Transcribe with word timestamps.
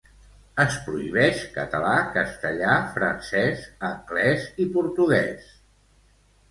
Es 0.61 0.77
prohibeix 0.85 1.43
català, 1.57 1.91
castellà, 2.17 2.79
francès, 2.97 3.69
anglès 3.93 4.51
i 4.65 4.69
portuguès. 4.81 5.55